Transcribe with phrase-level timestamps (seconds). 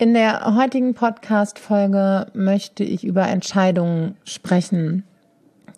[0.00, 5.04] In der heutigen Podcast-Folge möchte ich über Entscheidungen sprechen.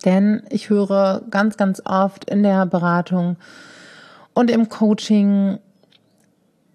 [0.04, 3.34] Denn ich höre ganz, ganz oft in der Beratung
[4.32, 5.58] und im Coaching,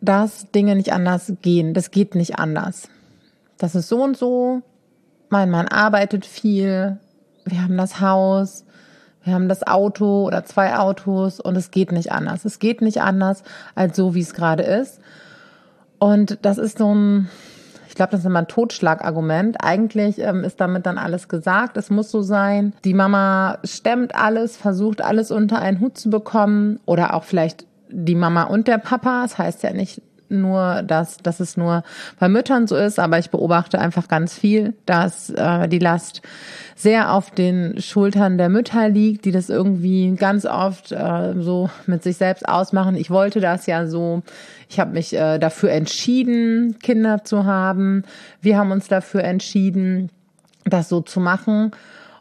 [0.01, 1.73] dass Dinge nicht anders gehen.
[1.73, 2.89] Das geht nicht anders.
[3.57, 4.61] Das ist so und so.
[5.29, 6.97] Mein Mann arbeitet viel.
[7.45, 8.65] Wir haben das Haus.
[9.23, 12.43] Wir haben das Auto oder zwei Autos und es geht nicht anders.
[12.43, 13.43] Es geht nicht anders
[13.73, 14.99] als so, wie es gerade ist.
[15.99, 17.29] Und das ist so ein,
[17.87, 19.57] ich glaube, das ist immer ein Totschlagargument.
[19.63, 21.77] Eigentlich ähm, ist damit dann alles gesagt.
[21.77, 22.73] Es muss so sein.
[22.83, 28.15] Die Mama stemmt alles, versucht alles unter einen Hut zu bekommen oder auch vielleicht die
[28.15, 29.23] Mama und der Papa.
[29.23, 31.83] Das heißt ja nicht nur, dass, dass es nur
[32.19, 36.21] bei Müttern so ist, aber ich beobachte einfach ganz viel, dass äh, die Last
[36.75, 42.03] sehr auf den Schultern der Mütter liegt, die das irgendwie ganz oft äh, so mit
[42.03, 42.95] sich selbst ausmachen.
[42.95, 44.21] Ich wollte das ja so.
[44.69, 48.03] Ich habe mich äh, dafür entschieden, Kinder zu haben.
[48.41, 50.09] Wir haben uns dafür entschieden,
[50.65, 51.71] das so zu machen.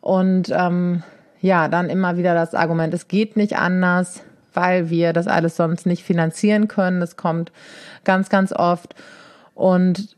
[0.00, 1.02] Und ähm,
[1.41, 4.23] ja, dann immer wieder das Argument, es geht nicht anders
[4.56, 7.00] weil wir das alles sonst nicht finanzieren können.
[7.00, 7.52] Das kommt
[8.04, 8.94] ganz, ganz oft.
[9.54, 10.16] Und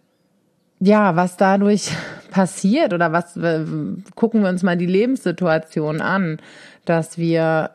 [0.80, 1.90] ja, was dadurch
[2.30, 3.38] passiert oder was
[4.14, 6.38] gucken wir uns mal die Lebenssituation an,
[6.84, 7.70] dass wir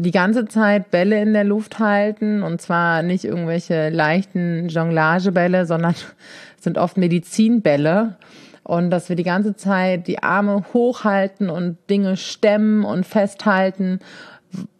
[0.00, 5.94] die ganze Zeit Bälle in der Luft halten und zwar nicht irgendwelche leichten Jonglagebälle, sondern
[6.60, 8.16] sind oft Medizinbälle
[8.62, 13.98] und dass wir die ganze Zeit die Arme hochhalten und Dinge stemmen und festhalten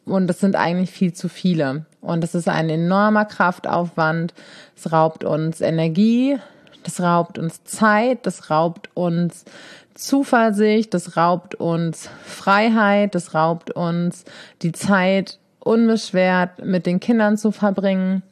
[0.05, 1.85] und das sind eigentlich viel zu viele.
[2.01, 4.35] Und das ist ein enormer Kraftaufwand.
[4.77, 6.39] Es raubt uns Energie,
[6.85, 9.45] das raubt uns Zeit, das raubt uns
[9.95, 14.25] Zuversicht, das raubt uns Freiheit, das raubt uns
[14.63, 18.23] die Zeit, unbeschwert mit den Kindern zu verbringen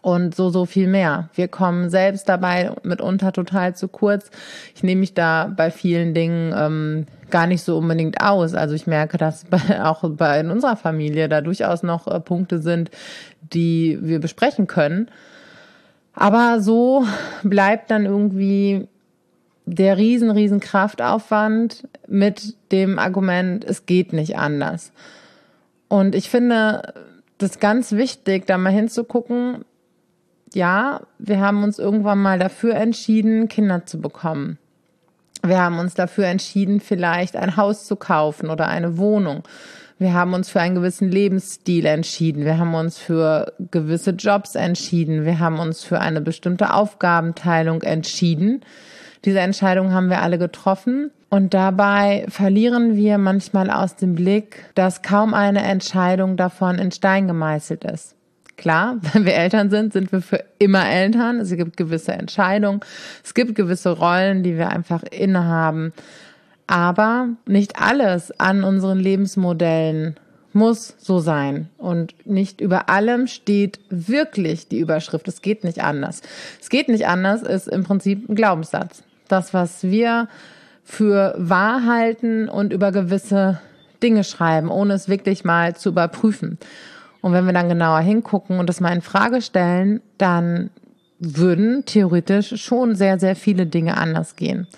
[0.00, 1.28] und so, so viel mehr.
[1.34, 4.30] Wir kommen selbst dabei mitunter total zu kurz.
[4.74, 8.54] Ich nehme mich da bei vielen Dingen ähm, gar nicht so unbedingt aus.
[8.54, 12.60] Also ich merke, dass bei, auch bei in unserer Familie da durchaus noch äh, Punkte
[12.60, 12.90] sind,
[13.40, 15.10] die wir besprechen können.
[16.14, 17.06] Aber so
[17.42, 18.88] bleibt dann irgendwie
[19.66, 24.92] der riesen, riesen Kraftaufwand mit dem Argument, es geht nicht anders.
[25.88, 26.94] Und ich finde
[27.38, 29.64] das ganz wichtig, da mal hinzugucken,
[30.54, 34.58] ja, wir haben uns irgendwann mal dafür entschieden, Kinder zu bekommen.
[35.48, 39.42] Wir haben uns dafür entschieden, vielleicht ein Haus zu kaufen oder eine Wohnung.
[39.98, 42.44] Wir haben uns für einen gewissen Lebensstil entschieden.
[42.44, 45.24] Wir haben uns für gewisse Jobs entschieden.
[45.24, 48.60] Wir haben uns für eine bestimmte Aufgabenteilung entschieden.
[49.24, 51.10] Diese Entscheidung haben wir alle getroffen.
[51.30, 57.26] Und dabei verlieren wir manchmal aus dem Blick, dass kaum eine Entscheidung davon in Stein
[57.26, 58.15] gemeißelt ist.
[58.56, 61.40] Klar, wenn wir Eltern sind, sind wir für immer Eltern.
[61.40, 62.80] Es gibt gewisse Entscheidungen,
[63.24, 65.92] es gibt gewisse Rollen, die wir einfach innehaben.
[66.66, 70.16] Aber nicht alles an unseren Lebensmodellen
[70.52, 71.68] muss so sein.
[71.78, 75.28] Und nicht über allem steht wirklich die Überschrift.
[75.28, 76.22] Es geht nicht anders.
[76.60, 79.04] Es geht nicht anders ist im Prinzip ein Glaubenssatz.
[79.28, 80.28] Das, was wir
[80.82, 83.60] für wahr halten und über gewisse
[84.02, 86.58] Dinge schreiben, ohne es wirklich mal zu überprüfen.
[87.26, 90.70] Und wenn wir dann genauer hingucken und das mal in Frage stellen, dann
[91.18, 94.68] würden theoretisch schon sehr, sehr viele Dinge anders gehen.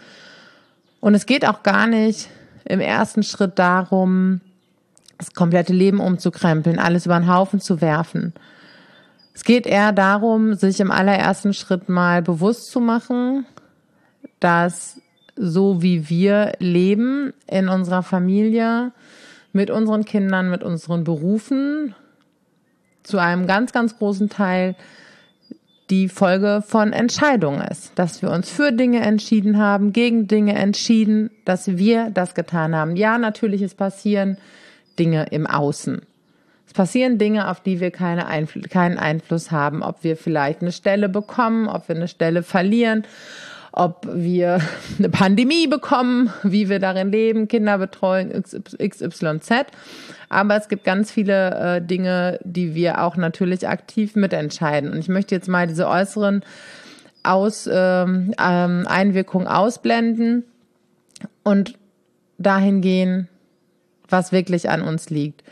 [0.99, 2.31] Und es geht auch gar nicht
[2.65, 4.41] im ersten Schritt darum,
[5.19, 8.33] das komplette Leben umzukrempeln, alles über den Haufen zu werfen.
[9.35, 13.45] Es geht eher darum, sich im allerersten Schritt mal bewusst zu machen,
[14.41, 15.03] dass
[15.37, 18.93] so wie wir leben in unserer Familie,
[19.53, 21.95] mit unseren Kindern, mit unseren Berufen,
[23.09, 24.77] zu einem ganz, ganz großen Teil
[25.91, 31.31] die Folge von Entscheidungen ist, dass wir uns für Dinge entschieden haben, gegen Dinge entschieden,
[31.47, 32.95] dass wir das getan haben.
[32.95, 34.37] Ja, natürlich, es passieren
[34.99, 36.03] Dinge im Außen.
[36.67, 40.73] Es passieren Dinge, auf die wir keine Einfl keinen Einfluss haben, ob wir vielleicht eine
[40.73, 43.05] Stelle bekommen, ob wir eine Stelle verlieren,
[43.73, 44.61] ob wir
[44.99, 49.51] eine Pandemie bekommen, wie wir darin leben, Kinderbetreuung XYZ.
[50.29, 54.93] Aber es gibt ganz viele äh, Dinge, die wir auch natürlich aktiv mitentscheiden.
[54.93, 56.43] Und ich möchte jetzt mal diese äußeren
[57.23, 60.45] Aus, ähm, ähm, Einwirkungen ausblenden
[61.43, 61.79] und
[62.39, 63.29] dahin gehen,
[64.09, 65.43] was wirklich an uns liegt.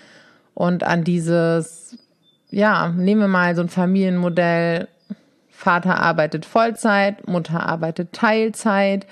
[0.54, 1.98] Und an dieses,
[2.50, 4.88] ja, nehmen wir mal so ein Familienmodell,
[5.56, 9.06] Vater arbeitet Vollzeit, Mutter arbeitet Teilzeit,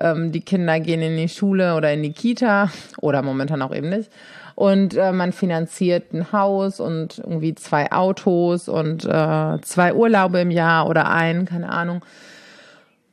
[0.00, 2.70] ähm, die Kinder gehen in die Schule oder in die Kita
[3.00, 4.10] oder momentan auch eben nicht.
[4.54, 10.50] Und äh, man finanziert ein Haus und irgendwie zwei Autos und äh, zwei Urlaube im
[10.50, 12.04] Jahr oder ein, keine Ahnung.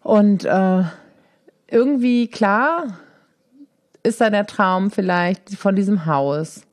[0.01, 0.83] Und äh,
[1.67, 2.99] irgendwie klar
[4.01, 6.66] ist da der Traum vielleicht von diesem Haus.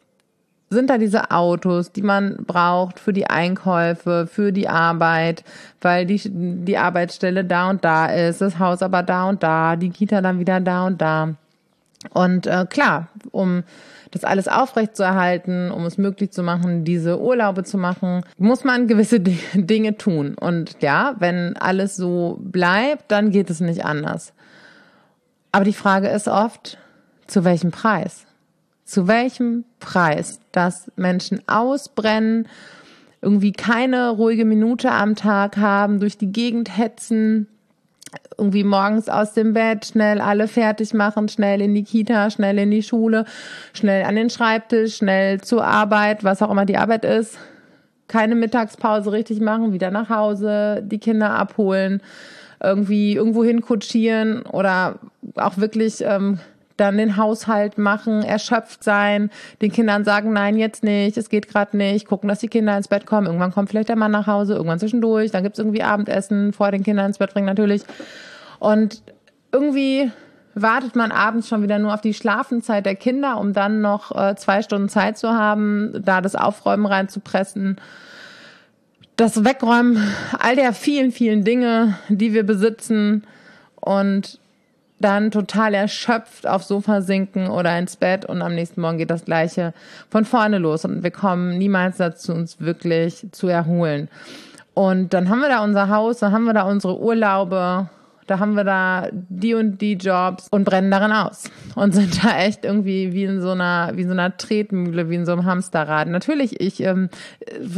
[0.70, 5.44] Sind da diese Autos, die man braucht für die Einkäufe, für die Arbeit,
[5.80, 9.90] weil die, die Arbeitsstelle da und da ist, das Haus aber da und da, die
[9.90, 11.34] Kita dann wieder da und da.
[12.12, 13.62] Und äh, klar, um
[14.14, 19.20] das alles aufrechtzuerhalten, um es möglich zu machen, diese Urlaube zu machen, muss man gewisse
[19.54, 20.34] Dinge tun.
[20.34, 24.32] Und ja, wenn alles so bleibt, dann geht es nicht anders.
[25.52, 26.78] Aber die Frage ist oft,
[27.26, 28.26] zu welchem Preis?
[28.84, 32.48] Zu welchem Preis, dass Menschen ausbrennen,
[33.22, 37.48] irgendwie keine ruhige Minute am Tag haben, durch die Gegend hetzen,
[38.36, 42.70] irgendwie morgens aus dem Bett, schnell alle fertig machen, schnell in die Kita, schnell in
[42.70, 43.24] die Schule,
[43.72, 47.38] schnell an den Schreibtisch, schnell zur Arbeit, was auch immer die Arbeit ist.
[48.08, 52.02] Keine Mittagspause richtig machen, wieder nach Hause, die Kinder abholen,
[52.62, 54.98] irgendwie irgendwo hinkutschieren oder
[55.36, 56.38] auch wirklich ähm,
[56.76, 59.30] dann den Haushalt machen, erschöpft sein,
[59.62, 62.88] den Kindern sagen, nein, jetzt nicht, es geht gerade nicht, gucken, dass die Kinder ins
[62.88, 63.26] Bett kommen.
[63.26, 66.82] Irgendwann kommt vielleicht der Mann nach Hause, irgendwann zwischendurch, dann gibt's irgendwie Abendessen, vor den
[66.82, 67.82] Kindern ins Bett bringen natürlich.
[68.58, 69.02] Und
[69.52, 70.10] irgendwie
[70.54, 74.36] wartet man abends schon wieder nur auf die Schlafenszeit der Kinder, um dann noch äh,
[74.36, 77.76] zwei Stunden Zeit zu haben, da das Aufräumen reinzupressen.
[79.16, 80.02] Das Wegräumen
[80.38, 83.24] all der vielen, vielen Dinge, die wir besitzen
[83.76, 84.40] und
[85.04, 89.26] dann total erschöpft aufs Sofa sinken oder ins Bett und am nächsten Morgen geht das
[89.26, 89.74] Gleiche
[90.08, 94.08] von vorne los und wir kommen niemals dazu, uns wirklich zu erholen.
[94.72, 97.90] Und dann haben wir da unser Haus, dann haben wir da unsere Urlaube
[98.26, 101.44] da haben wir da die und die Jobs und brennen darin aus
[101.74, 105.16] und sind da echt irgendwie wie in so einer wie in so einer Tretmühle, wie
[105.16, 106.08] in so einem Hamsterrad.
[106.08, 107.10] Natürlich, ich ähm,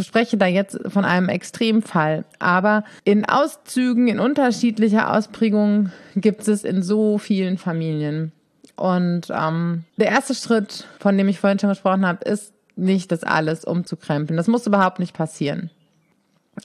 [0.03, 6.83] spreche da jetzt von einem Extremfall, aber in Auszügen, in unterschiedlicher Ausprägung gibt es in
[6.83, 8.33] so vielen Familien.
[8.77, 13.25] Und ähm, der erste Schritt, von dem ich vorhin schon gesprochen habe, ist nicht das
[13.25, 14.37] alles umzukrempeln.
[14.37, 15.71] Das muss überhaupt nicht passieren.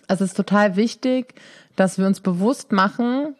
[0.07, 1.33] Es ist total wichtig,
[1.75, 3.35] dass wir uns bewusst machen,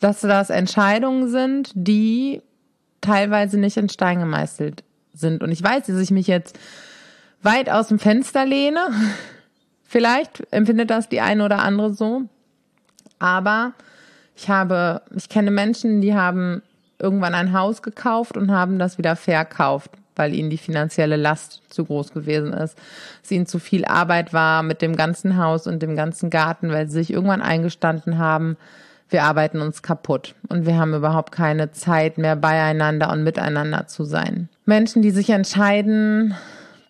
[0.00, 2.42] dass das Entscheidungen sind, die
[3.00, 4.82] teilweise nicht in Stein gemeißelt
[5.14, 5.42] sind.
[5.42, 6.58] Und ich weiß, dass ich mich jetzt
[7.42, 8.88] weit aus dem Fenster lehne.
[9.84, 12.22] Vielleicht empfindet das die eine oder andere so.
[13.18, 13.72] Aber
[14.34, 16.62] ich habe, ich kenne Menschen, die haben
[16.98, 21.84] irgendwann ein Haus gekauft und haben das wieder verkauft, weil ihnen die finanzielle Last zu
[21.84, 22.78] groß gewesen ist.
[23.22, 26.86] Es ihnen zu viel Arbeit war mit dem ganzen Haus und dem ganzen Garten, weil
[26.86, 28.56] sie sich irgendwann eingestanden haben,
[29.10, 34.04] wir arbeiten uns kaputt und wir haben überhaupt keine Zeit mehr beieinander und miteinander zu
[34.04, 34.48] sein.
[34.64, 36.34] Menschen, die sich entscheiden,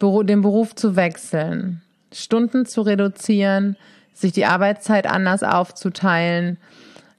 [0.01, 1.83] den Beruf zu wechseln,
[2.13, 3.77] Stunden zu reduzieren,
[4.15, 6.59] sich die Arbeitszeit anders aufzuteilen,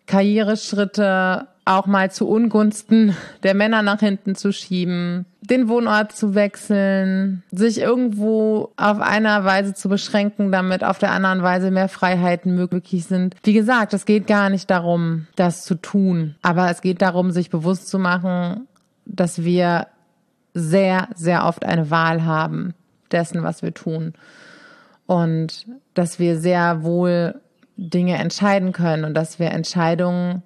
[0.08, 1.48] Karriereschritte
[1.78, 7.80] auch mal zu Ungunsten der Männer nach hinten zu schieben, den Wohnort zu wechseln, sich
[7.80, 13.36] irgendwo auf einer Weise zu beschränken, damit auf der anderen Weise mehr Freiheiten möglich sind.
[13.44, 17.50] Wie gesagt, es geht gar nicht darum, das zu tun, aber es geht darum, sich
[17.50, 18.68] bewusst zu machen,
[19.06, 19.88] dass wir
[20.54, 22.74] sehr, sehr oft eine Wahl haben
[23.12, 24.14] dessen, was wir tun.
[25.08, 27.36] Und dass wir sehr wohl
[27.76, 30.44] Dinge entscheiden können und dass wir Entscheidungen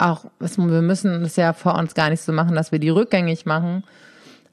[0.00, 3.46] auch, wir müssen es ja vor uns gar nicht so machen, dass wir die rückgängig
[3.46, 3.84] machen,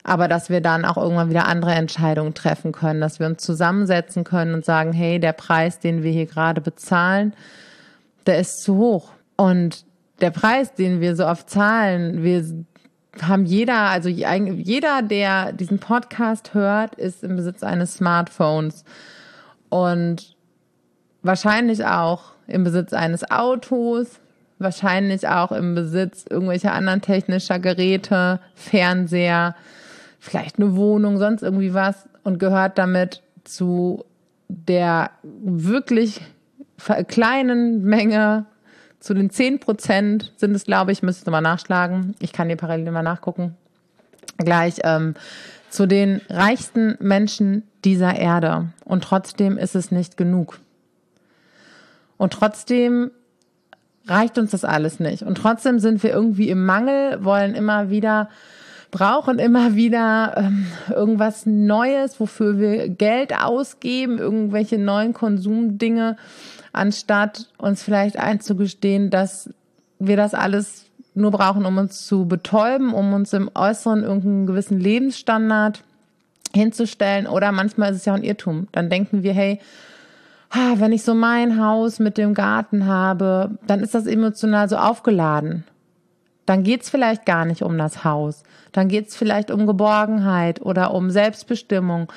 [0.04, 4.24] aber dass wir dann auch irgendwann wieder andere Entscheidungen treffen können, dass wir uns zusammensetzen
[4.24, 7.34] können und sagen, hey, der Preis, den wir hier gerade bezahlen,
[8.26, 9.10] der ist zu hoch.
[9.36, 9.84] Und
[10.20, 12.44] der Preis, den wir so oft zahlen, wir
[13.22, 18.84] haben jeder, also jeder, der diesen Podcast hört, ist im Besitz eines Smartphones
[19.68, 20.36] und
[21.22, 24.20] wahrscheinlich auch im Besitz eines Autos,
[24.58, 29.54] wahrscheinlich auch im Besitz irgendwelcher anderen technischer Geräte, Fernseher,
[30.18, 34.04] vielleicht eine Wohnung, sonst irgendwie was und gehört damit zu
[34.48, 36.20] der wirklich
[37.08, 38.46] kleinen Menge,
[39.00, 42.14] zu den zehn Prozent sind es, glaube ich, müsste mal nachschlagen.
[42.18, 43.56] Ich kann dir parallel mal nachgucken.
[44.38, 45.14] Gleich ähm,
[45.70, 48.68] zu den reichsten Menschen dieser Erde.
[48.84, 50.58] Und trotzdem ist es nicht genug.
[52.16, 53.10] Und trotzdem
[54.08, 55.22] reicht uns das alles nicht.
[55.22, 58.28] Und trotzdem sind wir irgendwie im Mangel, wollen immer wieder,
[58.90, 66.16] brauchen immer wieder ähm, irgendwas Neues, wofür wir Geld ausgeben, irgendwelche neuen Konsumdinge,
[66.72, 69.50] anstatt uns vielleicht einzugestehen, dass
[69.98, 74.78] wir das alles nur brauchen, um uns zu betäuben, um uns im Äußeren irgendeinen gewissen
[74.78, 75.82] Lebensstandard
[76.54, 77.26] hinzustellen.
[77.26, 78.68] Oder manchmal ist es ja auch ein Irrtum.
[78.72, 79.60] Dann denken wir, hey,
[80.50, 85.64] wenn ich so mein Haus mit dem Garten habe, dann ist das emotional so aufgeladen.
[86.46, 88.42] Dann geht's vielleicht gar nicht um das Haus.
[88.72, 92.10] Dann geht's vielleicht um Geborgenheit oder um Selbstbestimmung,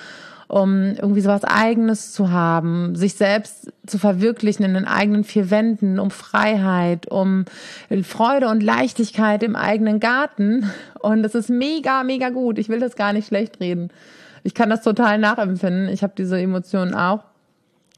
[0.48, 6.00] um irgendwie sowas Eigenes zu haben, sich selbst zu verwirklichen in den eigenen vier Wänden,
[6.00, 7.44] um Freiheit, um
[8.04, 10.70] Freude und Leichtigkeit im eigenen Garten.
[11.00, 12.58] Und es ist mega, mega gut.
[12.58, 13.90] Ich will das gar nicht schlecht reden.
[14.44, 15.90] Ich kann das total nachempfinden.
[15.90, 17.31] Ich habe diese Emotionen auch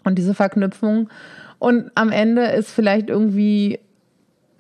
[0.04, 1.10] und diese Verknüpfung.
[1.60, 3.80] Und am Ende ist vielleicht irgendwie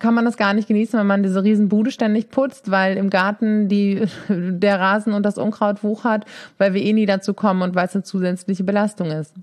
[0.04, 3.10] kann man das gar nicht genießen, wenn man diese riesen Bude ständig putzt, weil im
[3.10, 6.26] Garten die, der Rasen und das Unkraut wuchert,
[6.58, 9.34] weil wir eh nie dazu kommen und weil es eine zusätzliche Belastung ist.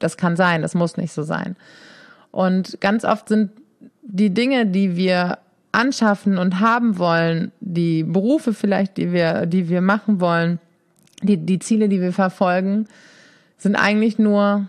[0.00, 1.54] Das kann sein, das muss nicht so sein.
[2.32, 3.52] Und ganz oft sind
[4.02, 5.38] die Dinge, die wir
[5.70, 10.58] anschaffen und haben wollen, die Berufe vielleicht, die wir, die wir machen wollen,
[11.22, 12.88] die, die Ziele, die wir verfolgen,
[13.56, 14.68] sind eigentlich nur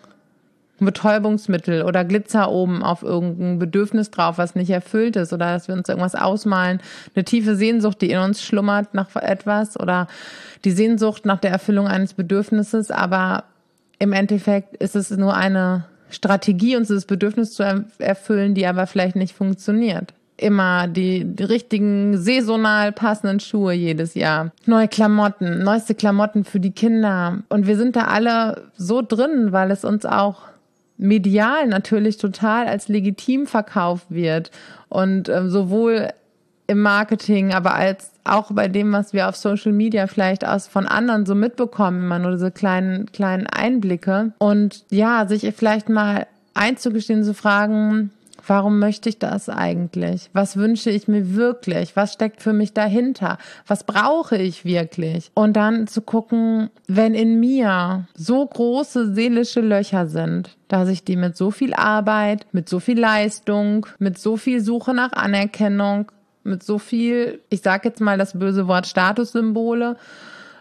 [0.86, 5.76] Betäubungsmittel oder Glitzer oben auf irgendein Bedürfnis drauf, was nicht erfüllt ist oder dass wir
[5.76, 6.80] uns irgendwas ausmalen,
[7.16, 10.08] eine tiefe Sehnsucht, die in uns schlummert nach etwas oder
[10.66, 13.46] die Sehnsucht nach der Erfüllung eines Bedürfnisses, aber
[14.00, 17.64] im Endeffekt ist es nur eine Strategie, uns das Bedürfnis zu
[17.98, 24.52] erfüllen, die aber vielleicht nicht funktioniert immer die, die richtigen saisonal passenden Schuhe jedes Jahr.
[24.66, 27.40] Neue Klamotten, neueste Klamotten für die Kinder.
[27.50, 30.44] Und wir sind da alle so drin, weil es uns auch
[30.98, 34.52] medial natürlich total als legitim verkauft wird
[34.90, 36.10] und äh, sowohl
[36.68, 40.86] im Marketing, aber als auch bei dem, was wir auf Social Media vielleicht aus von
[40.86, 44.34] anderen so mitbekommen, immer nur diese kleinen kleinen Einblicke.
[44.38, 48.12] Und ja, sich vielleicht mal einzugestehen, zu fragen,
[48.48, 50.30] Warum möchte ich das eigentlich?
[50.32, 51.96] Was wünsche ich mir wirklich?
[51.98, 53.38] Was steckt für mich dahinter?
[53.68, 55.32] Was brauche ich wirklich?
[55.34, 61.18] Und dann zu gucken, wenn in mir so große seelische Löcher sind, dass ich die
[61.18, 66.12] mit so viel Arbeit, mit so viel Leistung, mit so viel Suche nach Anerkennung,
[66.44, 69.98] mit so viel, ich sage jetzt mal das böse Wort Statussymbole,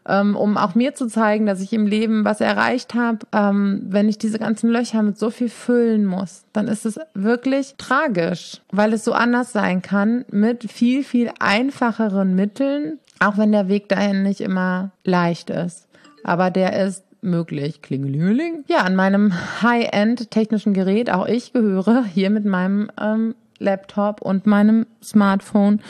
[0.07, 3.19] ähm, um auch mir zu zeigen, dass ich im Leben was erreicht habe.
[3.33, 7.75] Ähm, wenn ich diese ganzen Löcher mit so viel füllen muss, dann ist es wirklich
[7.79, 13.69] tragisch, weil es so anders sein kann mit viel, viel einfacheren Mitteln, auch wenn der
[13.69, 15.89] Weg dahin nicht immer leicht ist.
[16.25, 17.83] Aber der ist möglich.
[17.83, 18.65] Klingelingeling.
[18.69, 19.33] Ja, an meinem
[19.63, 25.81] High-End technischen Gerät, auch ich gehöre hier mit meinem ähm, Laptop und meinem Smartphone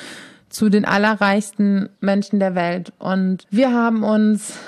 [0.49, 2.93] zu den allerreichsten Menschen der Welt.
[2.99, 4.59] Und wir haben uns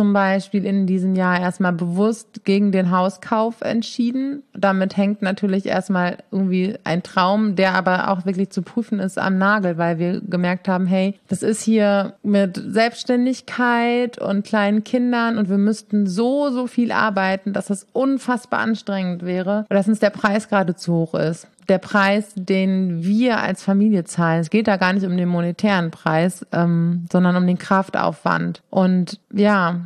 [0.00, 4.42] zum Beispiel in diesem Jahr erstmal bewusst gegen den Hauskauf entschieden.
[4.54, 9.36] Damit hängt natürlich erstmal irgendwie ein Traum, der aber auch wirklich zu prüfen ist am
[9.36, 15.50] Nagel, weil wir gemerkt haben, hey, das ist hier mit Selbstständigkeit und kleinen Kindern und
[15.50, 20.48] wir müssten so, so viel arbeiten, dass das unfassbar anstrengend wäre, dass uns der Preis
[20.48, 24.40] gerade zu hoch ist der Preis, den wir als Familie zahlen.
[24.40, 28.60] Es geht da gar nicht um den monetären Preis, ähm, sondern um den Kraftaufwand.
[28.68, 29.80] Und ja,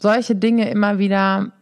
[0.00, 1.52] solche Dinge immer wieder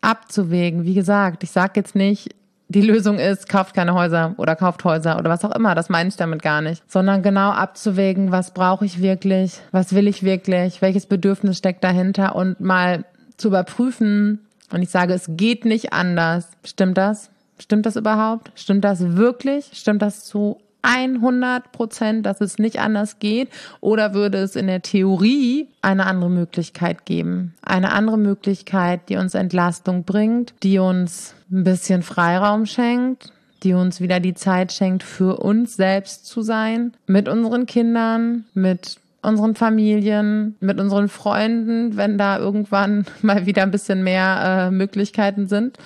[0.00, 0.84] abzuwägen.
[0.84, 2.34] Wie gesagt, ich sage jetzt nicht,
[2.68, 5.74] die Lösung ist, kauft keine Häuser oder kauft Häuser oder was auch immer.
[5.74, 6.82] Das meine ich damit gar nicht.
[6.90, 12.34] Sondern genau abzuwägen, was brauche ich wirklich, was will ich wirklich, welches Bedürfnis steckt dahinter
[12.34, 13.04] und mal
[13.36, 14.40] zu überprüfen.
[14.72, 16.48] Und ich sage, es geht nicht anders.
[16.64, 17.30] Stimmt das?
[17.58, 18.52] Stimmt das überhaupt?
[18.54, 19.70] Stimmt das wirklich?
[19.72, 23.48] Stimmt das zu 100 Prozent, dass es nicht anders geht?
[23.80, 27.54] Oder würde es in der Theorie eine andere Möglichkeit geben?
[27.62, 33.32] Eine andere Möglichkeit, die uns Entlastung bringt, die uns ein bisschen Freiraum schenkt,
[33.62, 38.98] die uns wieder die Zeit schenkt, für uns selbst zu sein, mit unseren Kindern, mit
[39.26, 45.48] unseren Familien, mit unseren Freunden, wenn da irgendwann mal wieder ein bisschen mehr äh, Möglichkeiten
[45.48, 45.78] sind.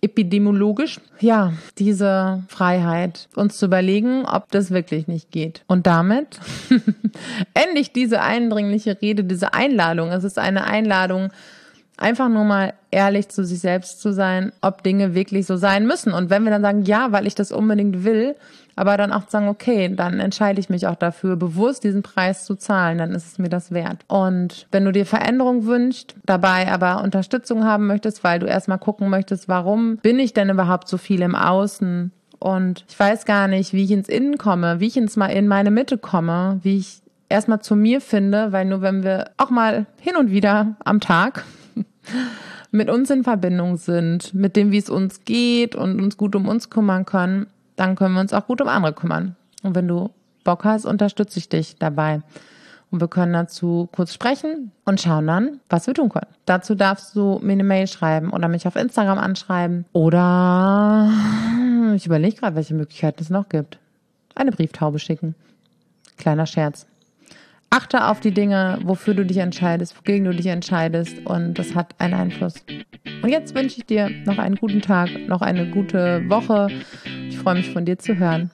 [0.00, 5.62] Epidemiologisch, ja, diese Freiheit, uns zu überlegen, ob das wirklich nicht geht.
[5.66, 6.40] Und damit
[7.54, 10.10] endlich diese eindringliche Rede, diese Einladung.
[10.10, 11.30] Es ist eine Einladung,
[11.96, 16.12] einfach nur mal ehrlich zu sich selbst zu sein, ob Dinge wirklich so sein müssen.
[16.12, 18.36] Und wenn wir dann sagen, ja, weil ich das unbedingt will,
[18.76, 22.56] aber dann auch sagen, okay, dann entscheide ich mich auch dafür, bewusst diesen Preis zu
[22.56, 24.04] zahlen, dann ist es mir das wert.
[24.06, 29.08] Und wenn du dir Veränderung wünschst, dabei aber Unterstützung haben möchtest, weil du erstmal gucken
[29.08, 32.12] möchtest, warum bin ich denn überhaupt so viel im Außen?
[32.38, 35.48] Und ich weiß gar nicht, wie ich ins Innen komme, wie ich ins mal in
[35.48, 37.00] meine Mitte komme, wie ich
[37.30, 41.44] erstmal zu mir finde, weil nur wenn wir auch mal hin und wieder am Tag
[42.70, 46.48] mit uns in Verbindung sind, mit dem, wie es uns geht und uns gut um
[46.48, 47.46] uns kümmern können,
[47.76, 49.36] dann können wir uns auch gut um andere kümmern.
[49.62, 50.10] Und wenn du
[50.44, 52.22] Bock hast, unterstütze ich dich dabei.
[52.90, 56.30] und wir können dazu kurz sprechen und schauen dann, was wir tun können.
[56.44, 61.10] Dazu darfst du mir eine Mail schreiben oder mich auf Instagram anschreiben oder
[61.96, 63.78] ich überlege gerade, welche Möglichkeiten es noch gibt.
[64.36, 65.34] Eine Brieftaube schicken.
[66.16, 66.86] Kleiner Scherz.
[67.70, 71.94] Achte auf die Dinge, wofür du dich entscheidest, wogegen du dich entscheidest und das hat
[71.98, 72.64] einen Einfluss.
[73.22, 76.68] Und jetzt wünsche ich dir noch einen guten Tag, noch eine gute Woche.
[77.28, 78.50] Ich freue mich von dir zu hören.